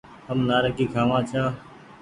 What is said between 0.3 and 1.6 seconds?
نآريگي کآوآن ڇآن۔